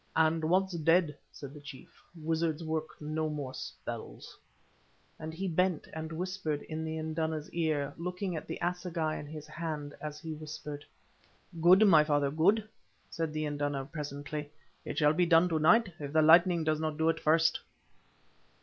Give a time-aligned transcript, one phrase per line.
[0.15, 4.35] "And once dead," said the chief, "wizards work no more spells,"
[5.19, 9.45] and he bent and whispered in the induna's ear, looking at the assegai in his
[9.45, 10.83] hand as he whispered.
[11.61, 12.67] "Good, my father, good!"
[13.11, 14.49] said the induna, presently.
[14.85, 17.59] "It shall be done to night, if the lightning does not do it first."